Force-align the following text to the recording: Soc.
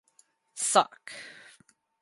Soc. 0.69 1.05